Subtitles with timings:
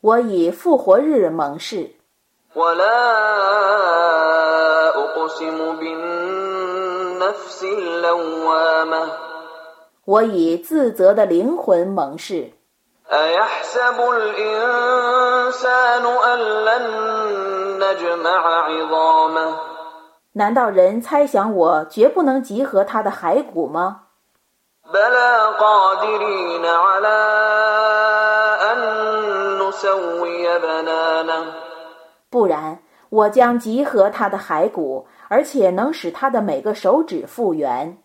[0.00, 1.94] 我以复活日盟誓。
[10.04, 12.52] 我以自责的灵魂盟誓。
[20.38, 24.02] 难道人猜想我绝不能集合他的骸骨吗？
[32.28, 37.96] 不然我将集合他的骸骨而且能使他的每个手指复原。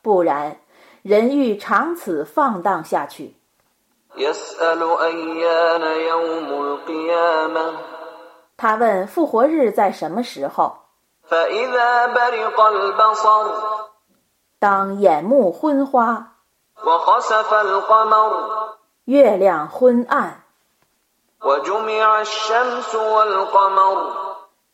[0.00, 0.56] 不然
[1.02, 3.41] 人欲长此放荡下去。
[8.56, 10.76] 他问复活日在什么时候？
[14.58, 16.34] 当眼目昏花，
[19.06, 20.44] 月亮昏暗，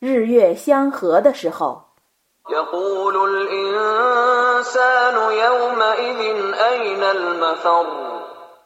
[0.00, 1.84] 日月相合的时候。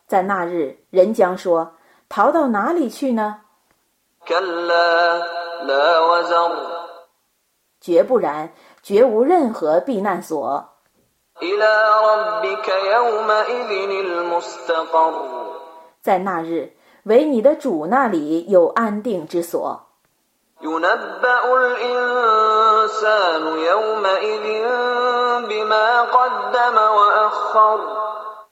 [0.07, 1.73] 在那日，人将说，
[2.11, 3.41] 逃到哪里去呢？
[7.81, 10.69] 绝不然，绝无任何避难所。
[16.03, 16.71] 在那日，
[17.05, 19.87] 唯你的主那里有安定之所。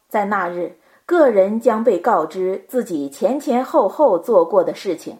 [0.08, 0.78] 在那日。
[1.06, 5.18] 个人将被告知自己前前后后做过的事情。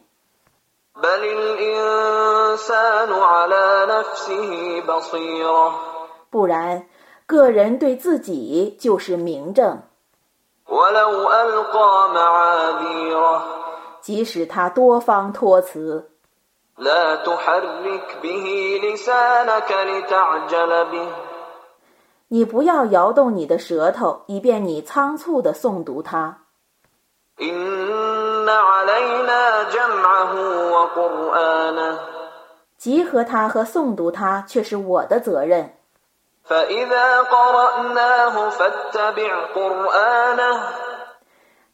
[6.31, 6.87] 不然
[7.27, 9.83] 个人对自己就是明证
[14.01, 16.11] 即使他多方托辞
[22.33, 26.39] 你不要摇动你的舌头，以便你仓促的诵读它。
[32.79, 35.75] 集合它和诵读它却是我的责任。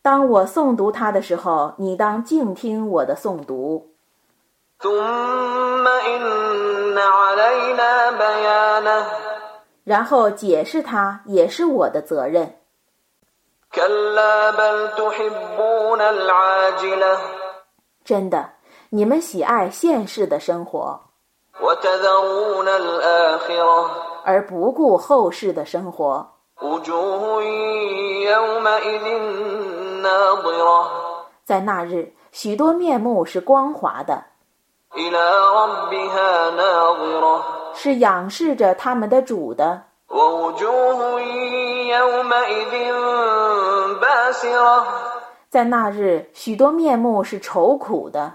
[0.02, 3.92] 当我诵读它的时候，你当静听我的诵读。
[4.80, 8.10] ثم إن علينا
[9.88, 12.58] 然后解释它也是我的责任。
[18.04, 18.50] 真的，
[18.90, 21.00] 你们喜爱现世的生活，
[24.26, 26.34] 而不顾后世的生活。
[31.46, 34.22] 在那日，许多面目是光滑的。
[37.80, 39.80] 是仰视着他们的主的。
[45.48, 48.32] 在那日许多面目是愁苦的。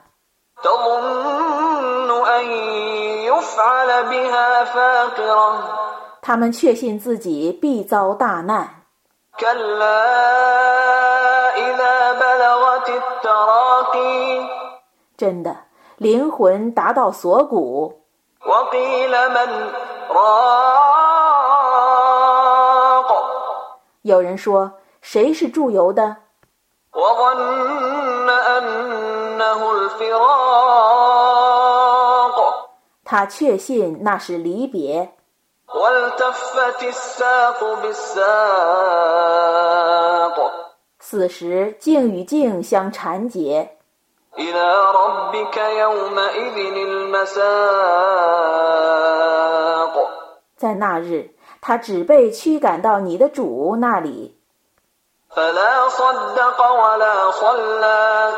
[6.22, 8.66] 他们确信自己必遭大难。
[15.18, 15.54] 真的
[15.98, 18.03] 灵魂达到锁骨。
[18.46, 18.64] 我
[19.08, 19.30] 了
[20.10, 20.16] 我。
[24.02, 24.72] 有人说
[25.02, 26.18] 谁是注油的？
[33.06, 35.14] 他确信那是离别。
[41.00, 43.78] 此时镜与镜相缠结。
[44.39, 46.57] إلى ربك يومئذ
[46.87, 47.49] المساق
[50.57, 54.35] 在那日，他只被驱赶到你的主那里。
[55.35, 58.33] فلا صدق ولا صلى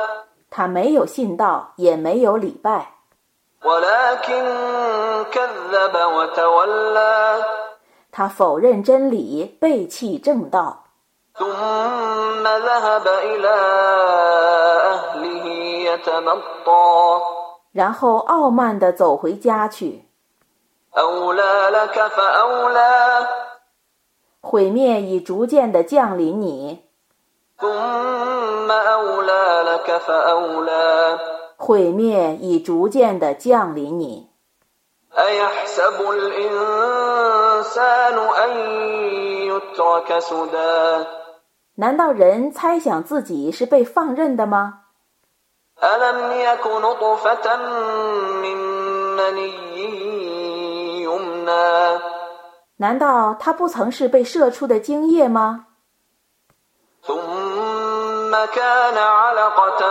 [0.51, 2.95] 他没有信道，也没有礼拜，
[3.63, 4.45] ولكن
[5.31, 7.45] كذب وتولى
[8.11, 10.85] 他否认真理，背弃正道，
[17.72, 20.06] 然后傲慢地走回家去，
[24.42, 26.84] 毁灭已逐渐地降临你。
[31.58, 34.30] 毁灭已逐渐地降临你，
[41.76, 44.85] 难道人猜想自己是被放任的吗？
[45.83, 47.57] ألم يك نطفة
[48.43, 48.59] من
[49.17, 52.01] مني يمنى
[52.77, 55.67] 难道他不曾是被射出的精液吗？
[57.03, 59.83] ثم كان علقة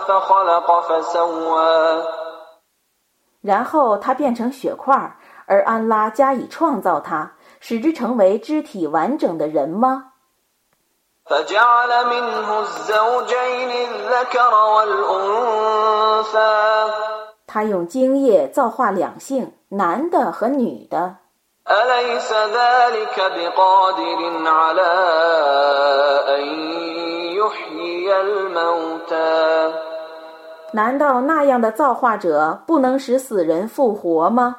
[0.00, 2.04] فخلق فسوى
[3.42, 5.16] 然后他变成血块，
[5.46, 10.12] 而安拉加以创造他，使之成为肢体完整的人吗？
[11.26, 16.52] فجعل منه الزوجين الذكر والأنثى
[17.46, 21.16] 他用精液造化两性，男的和女的。
[21.68, 24.92] أليس ذلك بقادر على
[26.28, 26.42] أن
[27.38, 29.72] يحيي الموتى
[30.72, 34.56] 难道那样的造化者不能使死人复活吗？